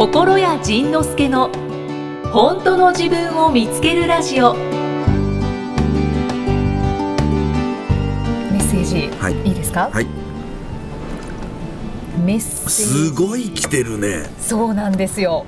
[0.00, 1.50] 心谷仁之助の
[2.32, 4.54] 本当の自分を見つけるラジオ。
[4.54, 4.60] メ
[8.58, 9.34] ッセージ、はい。
[9.46, 10.06] いいですか、はい。
[12.24, 12.70] メッセージ。
[12.70, 14.30] すごい来てるね。
[14.38, 15.44] そうなんですよ。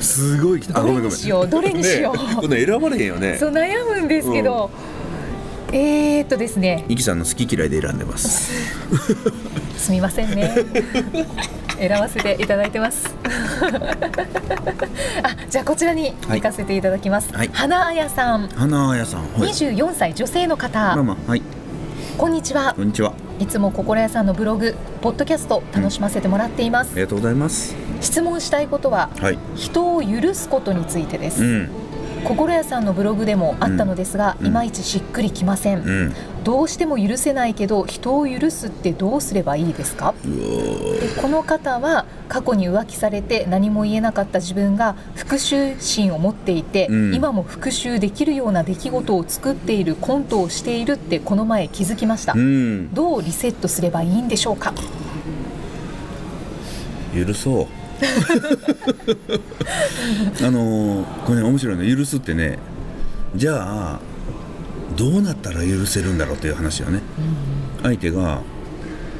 [0.00, 1.48] すごい来てどれにしよう？
[1.50, 2.16] どれにしよう？
[2.16, 3.36] ねこれ選ばれへんよね。
[3.36, 4.70] そう悩むんですけど、
[5.70, 6.86] えー、っとですね。
[6.88, 8.54] イキさんの好き嫌いで選んでます。
[9.76, 10.54] すみませんね
[11.78, 13.14] 選ばせていただいてます。
[15.22, 16.40] あじゃあこちらにはい。
[16.40, 17.50] 行かせていただきます、はい。
[17.52, 18.48] 花彩さん。
[18.48, 19.50] 花屋さんはい。
[19.50, 21.42] 24歳女性の方、まあまあはい。
[22.16, 22.74] こんにちは。
[22.74, 23.12] こんにちは。
[23.38, 27.76] いつも心屋さんのブログポッドキャスト楽しませてもらっています、ありがとうございます。
[28.00, 29.38] 質問したいことははい。
[29.54, 31.70] 人を許すことについてです、うん
[32.24, 34.46] 心屋さんのブログでもあったのですが、うん。
[34.46, 36.14] いまいちしっくりきません、うん。
[36.44, 40.14] どうしても許せないけど人を許すってどうすればいいですか？
[40.22, 40.28] で
[41.20, 47.14] この方は過去に浮気されて何も言えなかった自分が復讐心を持っていて、うん。
[47.14, 52.94] 今も復讐できるような出来事を作っているコントをしているってこの前気づきました、うん。
[52.94, 54.74] どうリセットすればいいんでしょうか？
[57.14, 57.66] 許そう
[60.42, 62.58] あのーこれね面白いの許すってね
[63.34, 64.00] じゃあ
[64.96, 67.00] どうなったら許せるんだろうっていう話よね、
[67.82, 68.40] 相手が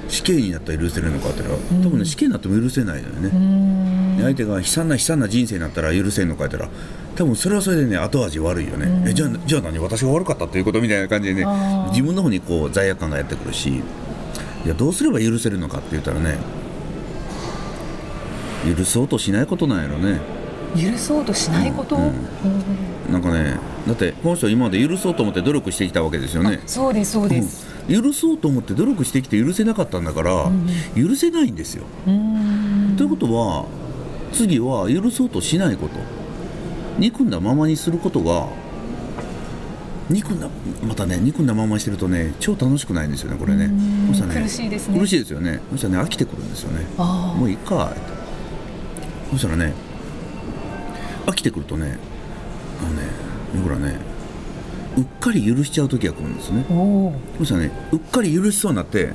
[0.09, 4.17] 死刑になったら許せるのかって言ったら、多分ね死刑になっても許せないのよね、うーん。
[4.17, 6.81] で相手が悲惨な悲惨な人生になったら許せんのかって言ったら
[7.17, 11.47] 多分それはそれでね後味悪いよね、えじゃあじゃあ何私が悪かったっていうことみたいな感じでね
[11.91, 13.83] 自分の方にこう罪悪感がやってくるし
[14.65, 16.39] いやどうすれば許せるのかって言ったらね
[18.77, 20.21] 許そうとしないことなんやろね。
[20.77, 23.13] 許そうとしないこと、うんうん。
[23.13, 26.61] なんかねだってこの人は今まで許そうと思って努力してきたわけですよね。
[26.63, 28.03] あそうですそうです、うん。
[28.03, 30.51] 許そうと思って努力してきて許せなかったんだから、
[30.95, 31.85] 許せないんですよ。
[32.97, 33.65] ということは
[34.33, 35.95] 次は許そうとしないこと。
[36.99, 38.49] 憎んだままにすることが
[40.11, 40.49] 憎んだ
[40.83, 43.69] またね憎んだままにしてるとね超楽しくないんですよねこれね。
[43.69, 44.99] ね苦しいですね。
[44.99, 45.61] 苦しいですよね。
[45.71, 46.85] そしたらね飽きてくるんですよね。
[46.99, 48.18] もういいかって
[49.31, 49.73] そしたらね
[51.27, 51.99] 飽きてくるとね
[52.81, 53.03] あのね
[53.57, 53.99] 僕らね
[54.97, 56.65] うっかり許しちゃう時が来るんですね。
[57.39, 59.13] そしたらねうっかり許しそうになって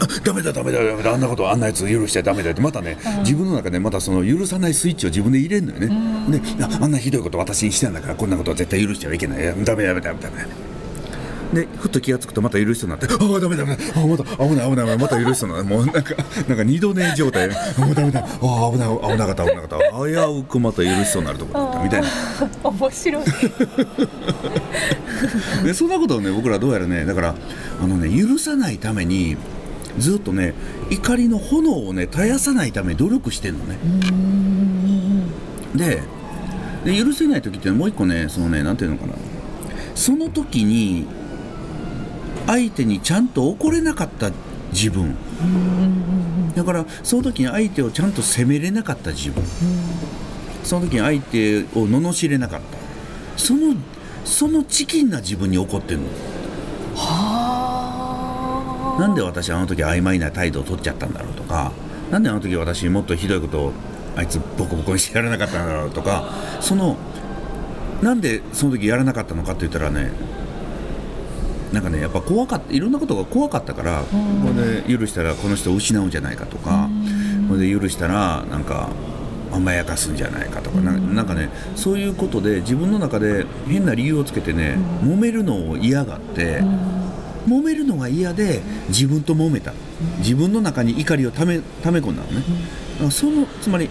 [0.00, 5.86] あダメだダメだダメだあんなことあんなやつ許しちゃダメだってまたね自分の中でまたその許さないスイッチを自分で入れるのよね。
[6.38, 9.38] でああんなひどいこと私にしてんだからこんなことは絶対許してはいけない。
[9.64, 10.46] ダメダメダメダメ
[11.54, 16.14] でふっと気が付くとまた許しそうになってああダメダメあまた危ない危ないまた許しそうになってもうなんか
[16.48, 17.48] なんか二度寝状態。
[17.48, 19.78] あもうダメだああ危ない危なかった危なかった。
[19.78, 22.08] 危うくまた許しそうになるところだったみたいな。
[22.70, 23.24] 面白い。
[25.64, 27.34] でそんなことをね僕らどうやらねだから
[27.80, 29.36] あのね許さないために
[29.98, 30.54] ずっとね
[30.90, 33.78] 怒りの炎をね絶やさないために努力してんのね。
[35.74, 36.02] で
[36.84, 39.14] で許せない時ってもう一個ねそのねなんていうのかな。
[39.94, 41.06] その時に
[42.46, 44.30] 相手にちゃんと怒れなかった
[44.72, 45.16] 自分。
[46.54, 49.42] だからその時に相手をちゃんと責めれなかった自分。
[50.62, 52.78] その時に相手を罵れなかった。
[53.36, 53.74] その
[54.24, 56.06] そのチキンな自分に怒ってるの。
[56.96, 59.00] はあ。
[59.00, 61.72] なんで私あの時曖昧な態度を取っちゃったんだろうとか。
[62.10, 63.72] なんであの時私もっとひどいことを
[64.16, 66.30] あいつボコボコにしてやらなかったんだろうとか。
[66.60, 66.96] その
[68.02, 70.12] なんでその時やらなかったのかって言ったらね
[71.74, 74.16] なんかねやっぱ怖かったいろんなことが怖かったから、こ
[74.56, 76.88] れで許したらこの人を失うんじゃないかとか、
[77.48, 78.90] これで許したらなんか
[79.52, 86.62] 甘やかすんじゃないかとか、ななんかねそういうことで自分の中で変な理由をつけてね、揉めるのを嫌がって、
[87.46, 89.72] 揉めるのが嫌で自分と揉めた。
[90.18, 93.90] 自分の中に怒りをためため込んだのね、だからそのつまり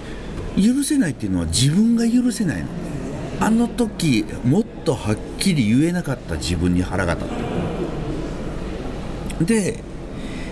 [0.55, 2.67] 許せないっていうのは自分が許せないの。
[3.39, 7.45] あの時もっとはっきり言えなかった自分に腹が立ってる
[9.41, 9.83] で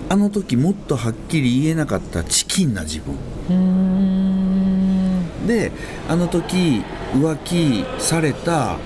[0.10, 3.16] あの時もっとはっきり言えなかったチキンな自分。
[5.48, 5.72] で
[6.10, 6.83] あの時
[7.13, 8.78] 浮気された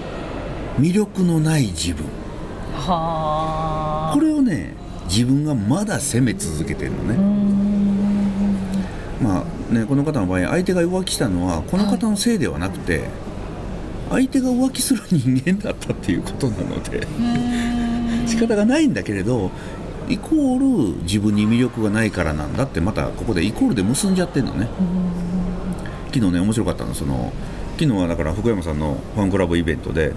[0.79, 2.05] 魅力のない自分。
[2.73, 4.13] はあ。
[4.13, 4.73] これをね
[5.07, 7.15] 自分がまだ責め続けてるのね、
[9.21, 13.03] まあねこの方の場合相手が浮気したのはこの方のせいではなくて、
[14.09, 17.07] 相手が浮気する人間だったっていうことなので
[18.27, 19.51] 仕方がないんだけれど
[20.09, 24.69] イコール自分に魅力がないからなんだってまたここでイコールで結んじゃってんのね。
[26.13, 27.33] 昨日ね面白かったのその
[27.77, 30.13] 昨日はだから福山さんのファンクラブイベントで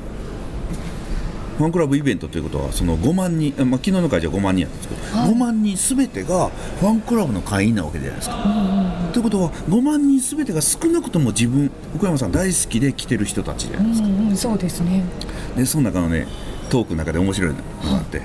[1.58, 9.10] ファンクラブイベントということはその5万人、あまあ、昨日の会場は5万人やったんですけど、5万人全てがファンクラブの会員なわけじゃないですか。
[9.12, 15.02] ということは5万人全てが少なくとも自分福山さん大好きで来てる人たちじゃないですか、うんうん、そうですね。
[15.56, 16.28] でその中のね
[16.70, 17.62] トークの中で面白いのが
[17.96, 18.22] あって、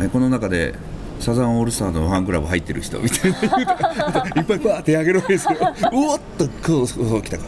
[0.00, 0.76] えこの中で
[1.20, 3.38] サザンオールスターのファンクラブ入ってる人みたいな。
[3.40, 5.56] 言うていっぱいバーってあげるわけですよ。
[5.92, 7.44] うおっとこうそう来たか。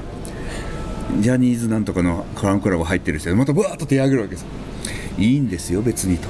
[1.21, 3.35] ジャニーズなんとかのファンクラブ入ってる人。
[3.37, 4.47] またバーッと手挙げるわけです
[5.19, 6.29] いいんですよ別にと。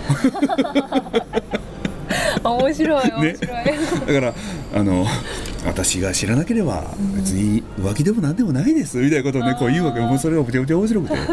[2.45, 4.35] 面白い 面ね白い、だから
[4.75, 5.07] あの
[5.67, 6.85] 私が知らなければ
[7.17, 8.99] 別に浮気でもなんでもないです。
[8.99, 11.15] みたいなことをねこう言うわけもうそれがめちゃめちゃ面白くて。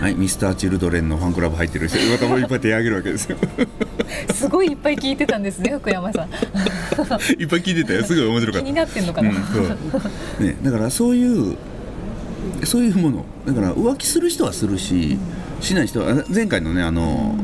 [0.00, 1.98] はいミスターチルドレンのファンクラブ入ってる人。
[2.10, 3.36] またもういっぱい手挙げるわけですよ
[4.32, 6.28] すごいいっぱい聞いてたんですね福山さん。
[6.28, 8.66] いっぱい聞いてたよすごい面白かった。
[8.66, 11.56] 気になってんのかな、うんね、だからそういう
[12.64, 13.24] そういうもの。
[13.46, 15.18] だから浮気する人はするし
[15.60, 17.36] しない人はあ前回のねあの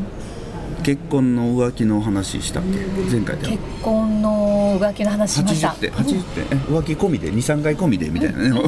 [0.82, 2.78] 結婚の浮気の話したっけ？
[3.10, 4.45] 前回で結婚の
[4.78, 5.68] 浮気の話しました。
[5.68, 8.50] 80点80点え浮気込みで23回込みでみたいなね。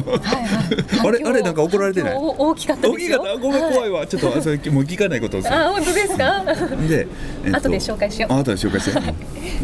[1.05, 2.15] あれあれなんか怒られてない？
[2.15, 3.37] 大きかった大きかった？
[3.37, 4.05] ごめん怖いわ。
[4.07, 6.43] ちょっとあそれもう聞かないことをするあ本当ですか？
[6.87, 7.07] で、
[7.45, 8.33] えっと後で紹介しよう。
[8.33, 8.99] あ後で紹介して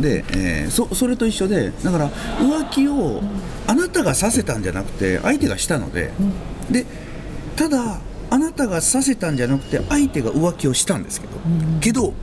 [0.01, 3.21] で、えーそそれと一緒でだから浮気を
[3.67, 6.11] あなたがさせたんじゃなくて相手がしたので、
[6.69, 6.85] で
[7.55, 7.99] ただ
[8.31, 11.33] あなたがさせたんじゃなくて相手が浮気をしたんですけど、
[11.79, 12.13] けど、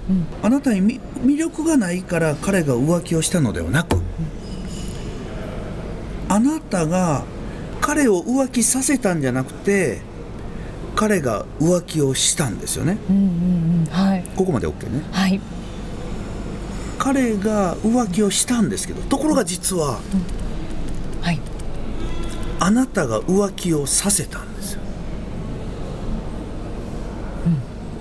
[0.42, 3.96] あなたにみ魅力がないから彼が浮気をしたのではなく、
[6.32, 7.24] あなたが
[7.82, 10.00] 彼を浮気させたんじゃなくて
[10.96, 12.96] 彼が浮気をしたんですよね。
[13.10, 14.24] うんうんうんはい。
[14.34, 15.02] ここまで OK ね。
[15.12, 15.38] はい。
[16.98, 20.00] 彼が浮気をしたんですけどところが実は
[21.20, 21.38] はい。
[22.60, 24.80] あなたが浮気をさせたんですよ、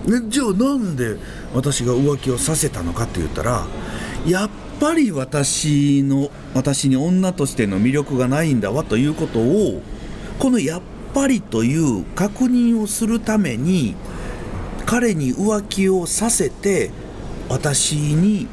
[0.06, 1.18] ね、じゃあなんで
[1.54, 3.66] 私が浮気をさせたのかって言ったら
[4.26, 4.50] やっ
[4.82, 9.84] ぱり私の私に女としての魅力がないんだわということを
[10.40, 10.82] この「やっ
[11.14, 13.96] ぱり」という確認をするために
[14.88, 16.90] 彼に浮気をさせて
[17.48, 18.48] 私に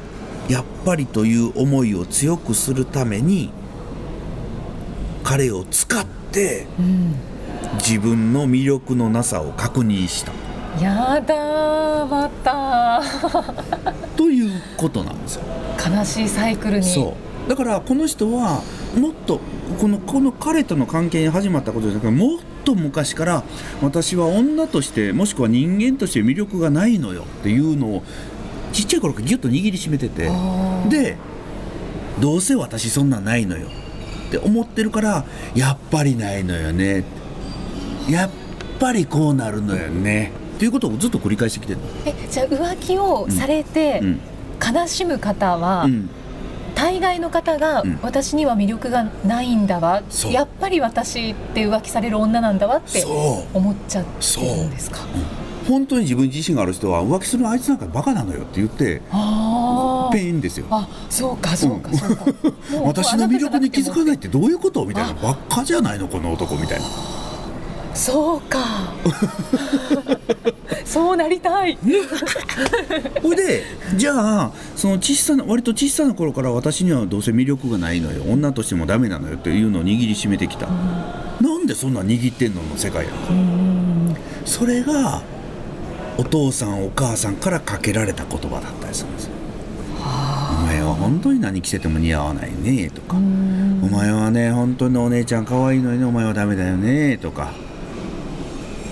[0.47, 3.49] やっぱりという思いを強くするために
[5.23, 7.15] 彼を使ってうん。
[7.77, 10.31] 自分の魅力のなさを確認した
[10.81, 13.01] やだーまた。
[14.15, 15.43] ということなんですよ。
[15.95, 16.85] 悲しいサイクルに。
[16.85, 17.15] そ
[17.47, 17.49] う。
[17.49, 18.61] だからこの人は
[18.95, 19.39] もっと
[19.79, 23.43] このこの彼との関係に始まったことじゃなくてもっと昔から
[23.81, 28.03] 私は女としてもしくは人間として魅力がないのよっていうのを
[28.71, 30.29] ちっちゃい頃からギュッと握りしめてて
[30.89, 31.17] で
[32.19, 33.67] どうせ私そんなんないのよ
[34.27, 35.25] って思ってるから
[35.55, 37.03] やっぱりないのよね
[38.07, 38.29] やっ
[38.79, 41.85] ぱりこうなるのよねっていうことをずっと繰り返してきてるの？
[42.05, 44.19] えじゃあ浮気をされてうん。
[44.75, 46.09] 悲しむ方は、うん。
[46.75, 47.99] 大概の方が、うん。
[48.01, 50.03] 私には魅力がないんだわ。
[50.09, 50.33] そう。
[50.33, 53.05] やっぱり私って浮気される女なんだわって
[53.53, 54.09] 思っちゃって
[54.45, 54.99] るんですか？
[55.65, 59.01] 本当に自分自身がある人は浮気するあいつなんかバカなのよって言って
[60.11, 60.65] ペンですよ。
[60.69, 62.25] あそうかそうかそうか、
[62.71, 64.83] もう私の魅力に気づかないいってどういうこと？
[64.83, 65.13] みたいな。
[65.13, 66.85] ばっかじゃないのこの男みたいな
[67.93, 68.93] そうか。
[70.85, 71.77] そうなりたい。
[73.21, 73.63] ほいで
[73.95, 78.23] じゃあその小さな割と小さな頃から私にはどうせ魅力がないのよ。
[78.27, 83.11] 女としてもダメなのよっていうのを握りしめてきた、なんでそんな握ってんのの世界や。
[83.11, 85.21] んかそれが
[86.17, 89.25] お父さんお母さんからかけられた言葉だったりするんです。
[89.25, 89.31] よ
[89.99, 93.17] お前は本当に何着せても似合わないねとか。
[93.17, 93.19] お
[93.87, 97.68] 前はね本当にお姉ちゃん可愛いのにねお前はダメだよねとか。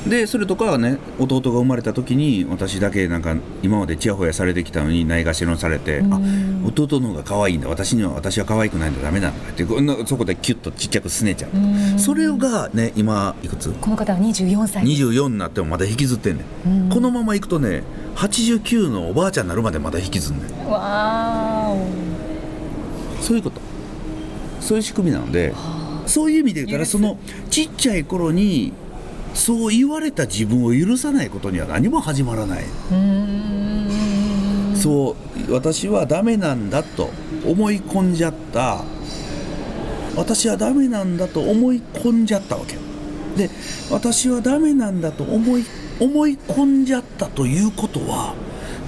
[0.10, 6.20] でそれとかはね弟が生まれた時に私だけなんか今までちやほやされてきたのにないがしろにされてあ
[6.66, 7.70] 弟の方が可愛いんだ。
[7.70, 12.00] 私には私は可愛くないんだダメなんだってこんなそこでキュッとちっちゃくすねちゃう。
[12.00, 13.72] それがね今いくつ？
[13.74, 14.86] この方は24歳。
[14.86, 16.90] です24になってもまだ引きずってんねん。
[16.90, 17.84] このままいくとね
[18.16, 20.68] 89のおばあちゃんになるまでまだ引きずんねん。
[20.70, 23.22] わーお。
[23.22, 23.62] そういうこと。
[24.60, 25.54] そういう仕組みなので
[26.06, 27.18] そういう意味で言ったらその
[27.50, 28.74] ちっちゃい頃に
[29.38, 32.66] そう言われた自分を許さないことには何も始まらない、
[34.76, 35.16] そ
[35.48, 37.12] う私はダメなんだと
[37.46, 38.84] 思い込んじゃった。
[40.16, 42.78] 私はダメなんだと思い込んじゃったわけ。
[43.38, 43.52] で
[43.92, 45.66] 私はダメなんだと思い
[46.00, 48.34] 思い込んじゃったということは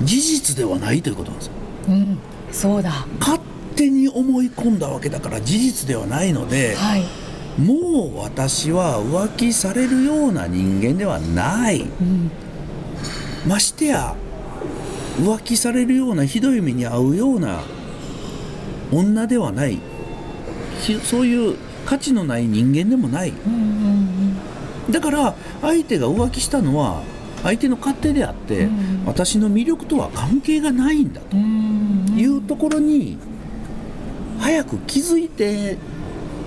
[0.02, 1.54] 事実ではないということなんですよ。
[1.90, 2.18] うん。
[2.52, 3.06] そうだ。
[3.20, 3.40] 勝
[3.76, 7.06] 手に思い込んだわけだから事実ではないのではい
[7.60, 11.82] もう私は浮気されるような人間ではない。
[11.82, 12.32] うん
[13.48, 14.16] ましてや
[15.18, 17.62] 浮気されるようなひどい目に遭うような
[18.92, 19.80] 女ではない。
[20.82, 23.34] しそういう価値のない人間でもない。
[24.90, 27.04] だから相手が浮気したのは
[27.44, 31.36] 相手の勝手であって、うん私の魅力とは関係がないんだと。
[31.36, 33.18] いうところに
[34.40, 35.78] 早く気づいて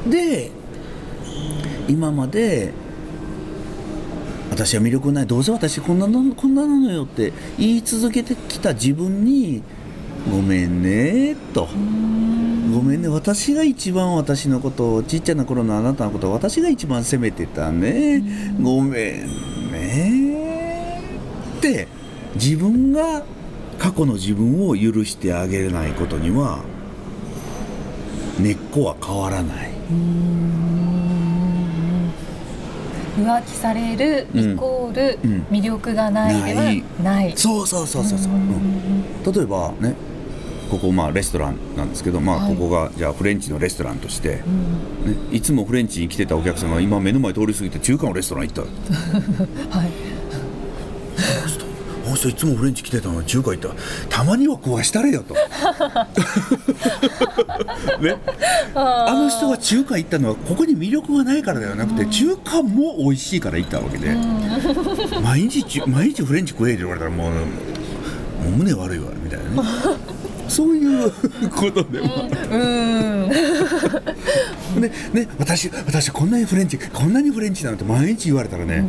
[0.07, 0.51] で
[1.89, 2.73] 今まで
[4.51, 5.27] 私は魅力ない。
[5.27, 9.63] どうせ私こんなのこんなのよって言い続けてきた自分に
[10.31, 11.69] ごめんねと。
[12.73, 13.09] ごめんね。
[13.09, 18.23] 私が一番私のことをちっちゃな頃のあなたのことを私が一番責めてたね。
[18.61, 21.01] ごめんね。
[21.59, 21.89] って
[22.35, 23.25] 自分が
[23.79, 26.63] 過去の自分を許してあげれないことには
[28.39, 29.71] 根っこは変わらない。
[33.17, 35.47] 浮気されるイコールうん。
[35.51, 36.85] 魅力がないではない。
[37.03, 37.33] ない。
[37.37, 39.33] そうそうそうそうそう、うん。
[39.33, 39.95] 例えばね
[40.71, 42.55] ここまあレストランなんですけど、まあ、はい。
[42.55, 44.43] ここがじゃあフレンチのレストランとして、
[45.05, 45.31] うん。
[45.31, 48.63] ね、いつもフレンチに来てたお客さんが今目の前通り過ぎて中華のレストラン行った。
[49.79, 49.91] はい。
[52.23, 53.71] 人いつもフレンチ来てたのに中華行った。
[54.09, 55.35] たまには食わしたれよと。
[58.01, 58.17] ね。
[58.75, 64.15] あの人が中華行ったのはここに魅力がないからではなくて中華も美味しいから行ったわけで。
[65.23, 67.41] 毎日ち毎日フレンチ食えって言われたらもうも
[68.49, 69.69] う胸悪いわみたいなね。
[70.49, 71.11] そういう
[71.51, 72.29] ことでも。
[72.53, 73.29] うん。
[74.81, 78.85] ねね私私こんなにフレンチこんなにフレンチなんて毎日言われたらね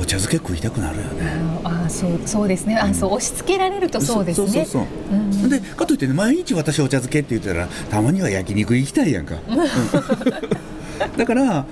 [0.00, 1.30] お茶漬け食いたくなるよね。
[1.62, 2.76] あそうそうですね。
[2.76, 4.48] あそう押し付けられるとそうですね。
[4.48, 5.42] そうそうそう。
[5.42, 5.50] うん。
[5.50, 11.16] でかといってね毎日私お茶漬けって言ったらたまには焼肉行きたいやんか、 うん。
[11.18, 11.66] だから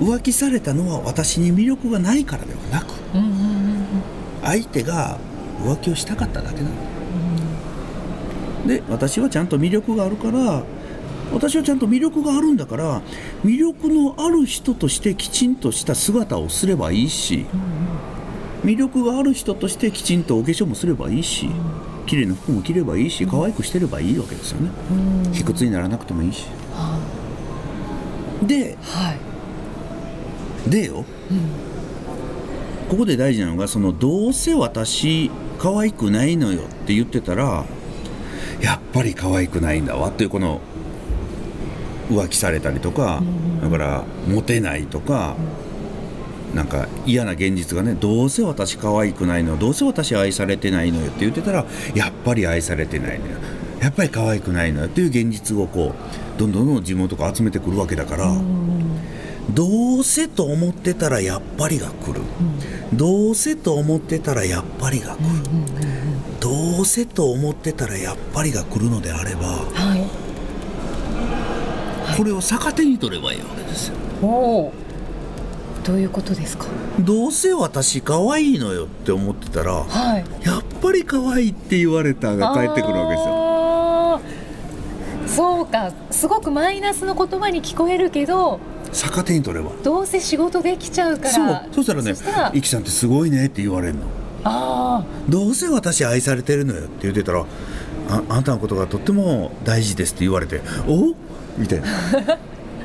[0.00, 3.86] 浮気されたのは私に魅力がないからではなくうんうんうん
[4.42, 5.18] 相手が
[5.62, 6.74] 浮気をしたかっただけなの、
[8.66, 10.62] で私はちゃんと魅力があるから
[11.32, 13.02] 私はちゃんと魅力があるんだから
[13.44, 17.46] 魅力のある人としてきちんとした姿をすればいいし
[18.64, 21.48] 魅力がある人としてきちんとお化粧もすればいいし
[22.06, 24.70] 綺麗な服も着ればいいし可愛くしてればいいわけですよね
[25.26, 25.32] うん。
[25.32, 26.46] 卑屈にならなくてもいいし
[28.42, 29.12] では
[30.66, 30.70] い。
[30.70, 31.04] でよ、
[32.88, 37.64] ここで大事なのがそのどうせ私可愛くないのよって言ってたら
[38.60, 40.60] やっぱり可愛くないんだわっていうこの
[42.10, 43.22] 浮気されたりとか、
[43.62, 45.36] だからモテないとか、
[46.54, 53.38] なんか嫌な現実がねどうせ私可愛くないのどうせ私愛されてないのよって言ってたらやっぱり愛されてないのよ
[53.80, 55.94] やっぱり可愛くないのよっていう現実をこ
[56.36, 58.32] うどんどんどん自分とか集めてくるわけだから。
[59.52, 62.22] どうせと思ってたらやっぱりが来る、
[62.94, 65.20] どうせと思ってたらやっぱりが来る、
[66.40, 70.03] どうせと思ってたらやっぱりが来るのであればはい。
[72.16, 73.94] これを逆手に取ればいいわけですよ。
[74.22, 74.72] おお。
[75.84, 76.66] どういうことですか？
[77.00, 80.24] どうせ私可愛いのよって思ってたらはい。
[80.46, 83.44] やっぱり可愛いって言われたが返ってくるわけですよ。
[85.26, 88.60] そうか、すごくマイナスの言葉に聞こえるけど、
[88.92, 89.72] 逆手に取れば。
[89.82, 91.30] どうせ仕事できちゃうから。
[91.30, 91.74] そう。
[91.74, 94.02] そしたらねそしたら「イキさんってすごいね」って言われるの。
[94.44, 97.44] あどうせ私愛されてるのよって言ってたら
[98.10, 101.14] ああんたのことがとっても大事ですって言われてお
[101.56, 101.86] みたいな。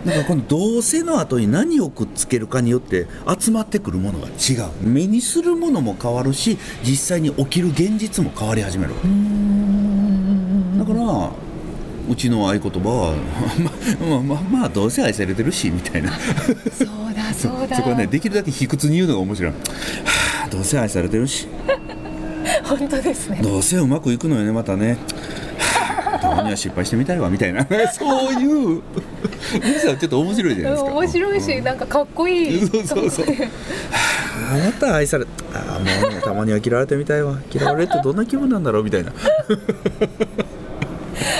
[0.05, 3.07] だからこのどうせの後に何をくっつけるかによって
[3.39, 4.71] 集まってくるものが違う。
[4.81, 8.93] 目にするものも変わるし実際に起きる現実も変わり始める
[10.77, 11.31] だから
[12.09, 13.15] うちの合言葉は
[13.99, 16.11] まあまあまあどうせ愛されてるしみたいな。
[16.17, 17.75] そうだ、そうだ。
[17.75, 19.57] そ こはねできるだけ卑屈に言うのが面白い、は
[20.45, 21.47] あ、どうせ愛されてるし。
[22.63, 23.39] 本当ですね。
[23.43, 24.91] どうせうまくいくのよねまたね。
[24.91, 25.38] はあ
[26.39, 27.65] たまには失敗してみたいわみたいな。
[27.93, 28.45] そうい
[28.77, 28.81] う。
[29.53, 30.91] 皆さんちょっと面白いじゃないですか。
[30.91, 32.59] 面白いし、なんかかっこいい。
[32.67, 33.25] そうそうそう。
[34.51, 37.37] あなた愛されああもうねたまには嫌われてみたいわ。
[37.53, 39.11] 嫌われるってどんな気分なんだろうみたいな。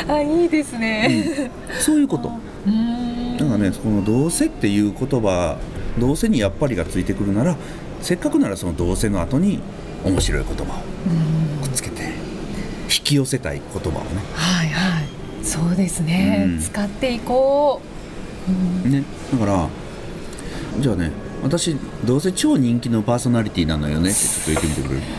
[0.13, 1.49] あ、いいですね。
[1.79, 2.31] そういうこと。
[2.67, 3.37] うーん。
[3.37, 5.57] だからねこの「どうせ」っていう言葉
[5.97, 7.55] 「どうせ」にやっぱりがついてくるなら
[8.01, 9.61] せっかくならその「どうせ」の後に
[10.03, 10.75] 面白い言葉を
[11.63, 14.07] くっつけて引き寄せたい言葉をね。
[14.33, 14.88] はいはい。
[15.49, 16.43] そうですね。
[16.47, 17.81] うん使っていこ
[18.85, 18.89] う。
[18.89, 19.67] ねだから
[20.79, 21.11] じゃあね
[21.43, 21.75] 私
[22.05, 25.01] どうせ超人気のパーソナリティなのよねってちょっと言ってみてくれる？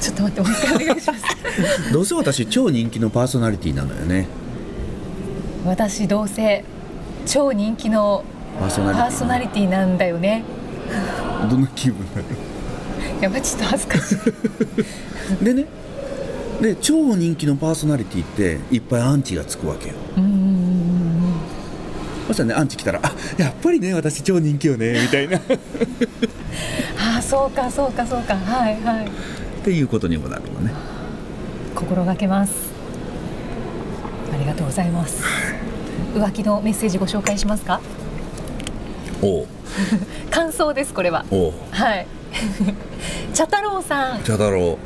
[0.00, 1.22] ちょっと待って、もう一回お願いします。
[1.92, 4.26] どうせ私超人気のパーソナリティなのよね
[5.64, 6.64] 私どうせ
[7.26, 8.24] 超人気の
[8.60, 10.42] パーソナリティなんだよね。
[11.50, 12.22] どんな気分な
[13.22, 14.16] やばいちょっと恥ずかしい。
[15.40, 15.64] のでね
[16.60, 19.94] で超人気のパーソナリティっていっぱいアンチがつくわけよ。
[20.16, 20.54] うんうんうんうん
[22.26, 25.36] そしたらねアンチ来たら「あやっぱりね私超人気よね」みたいな。
[25.36, 25.40] っ
[26.98, 28.34] ああそうかそうかそうか。
[28.34, 29.10] はいはい。
[29.62, 30.72] ていうことにもなるのね。
[31.74, 32.52] 心がけます。
[34.32, 35.22] ありがとうございます。
[36.14, 37.80] 浮気のメッセージご紹介しますか？
[39.20, 39.46] おう。
[40.30, 41.26] 感想ですこれは。
[41.30, 41.52] おう。
[41.72, 42.06] はい。
[43.34, 44.22] 茶太郎さん。
[44.22, 44.78] 茶太郎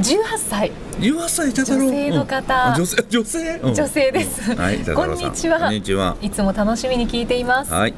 [0.00, 0.72] 18歳。
[1.00, 2.54] 18歳女性の方。
[2.54, 2.74] うん。
[2.74, 3.74] あ女性女性、うん。
[3.74, 4.52] 女性です。
[4.52, 4.58] うん。
[4.58, 5.58] はいこんにちは。
[5.58, 6.16] こんにちは。
[6.20, 7.94] いつも楽しみに聞いています、はい。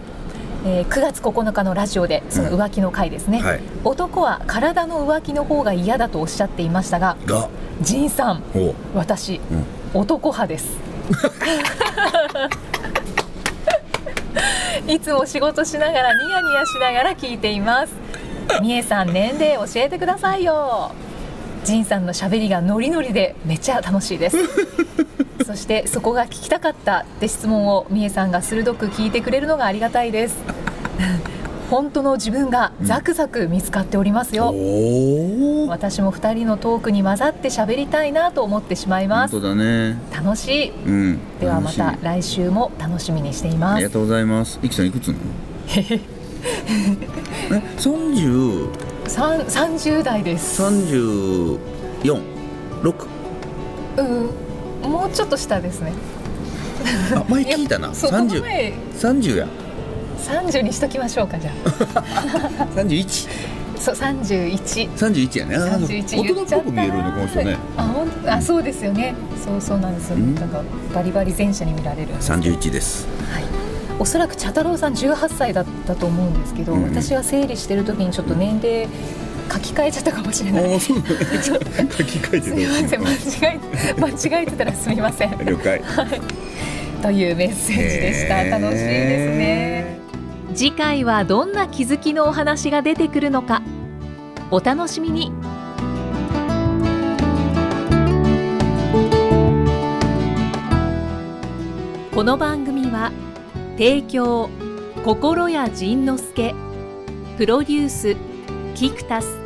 [0.65, 3.61] えー9月9日のラジオでその浮気の回ですね、はい。
[3.85, 7.49] 男は体の浮気の方が嫌だとおっしゃっていましたがが？
[7.81, 8.43] 仁さん
[8.95, 9.65] 私、うん。
[10.01, 10.79] 男派です。
[14.87, 17.93] いつも仕事しながらニヤニヤしながら聞いています。
[18.63, 20.93] みえさん年齢教えてくださいよ
[21.65, 24.37] 仁さんのしゃべりがノリノリでめっちゃ楽しいです。
[25.47, 30.37] そしてそこが聞きたかったって質問をみえさんが鋭く聞いてくれるのがありがたいです。
[31.71, 39.33] 本当の自分がザクザク見つかっておりますよ、おお私も2人のトークに混ざって喋りたいなと思ってしまいます。
[39.33, 39.99] 本当だね。
[40.15, 40.71] 楽しい。
[40.71, 41.19] うん。
[41.41, 43.79] ではまたみ来週も楽しみにしていあます。
[43.79, 44.59] りがとうございます。
[44.63, 45.15] いきさんいくつ
[45.77, 46.01] え
[47.77, 50.57] 三十三30代です。
[50.57, 51.59] 三十
[52.05, 52.21] 四
[52.83, 53.07] 六。
[53.97, 54.91] うん。
[54.91, 55.93] もうちょっと下ですね。
[57.15, 57.93] あ前聞いたな。
[57.95, 58.43] 三十。
[58.95, 59.47] 三十や。
[60.19, 61.53] 30にしときましょうかじゃ
[62.77, 63.29] 三十一。
[63.77, 65.57] あそう31三十一やね。
[65.57, 65.87] あー。
[65.87, 67.57] 31大人っぽく見えるねこの人ね。
[67.77, 68.33] あ本当？
[68.33, 69.15] あそうですよね。
[69.45, 70.11] そうそうなんです。
[70.11, 70.35] よ、うん。
[70.35, 70.61] なんか
[70.95, 72.09] バリバリ前者に見られる。
[72.21, 73.07] 三十一です。
[73.33, 73.45] はい、
[74.01, 78.89] おそらく茶太郎さん18歳だったと思うんですけど、うん私は整理してる時にちょっと年齢
[79.53, 83.01] 書き換えちゃったかもしれない、 書き換えてすみません。
[83.03, 85.31] 間違え間違えてたらすみません。
[85.45, 85.83] 了解。
[87.03, 88.45] というメッセージでした。
[88.45, 89.99] 楽しいですね。
[90.55, 93.63] 次回はどんな気づきのお話が出てくるのか。
[94.51, 95.33] お楽しみに。
[102.15, 103.13] この番組は
[103.79, 104.51] 提供
[105.05, 106.55] 心谷仁之助
[107.37, 108.17] プロデュース
[108.75, 109.39] キクタス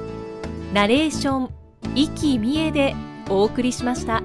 [0.72, 1.50] ナレーション
[1.94, 2.94] 生きみえで
[3.28, 4.22] お送りしました。